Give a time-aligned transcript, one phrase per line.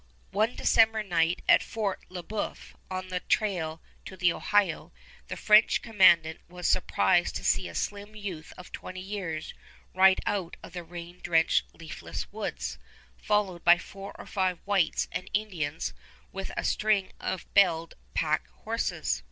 [0.31, 4.91] One December night at Fort Le Boeuf, on the trail to the Ohio,
[5.27, 9.53] the French commandant was surprised to see a slim youth of twenty years
[9.93, 12.79] ride out of the rain drenched, leafless woods,
[13.15, 15.93] followed by four or five whites and Indians
[16.31, 19.19] with a string of belled pack horses.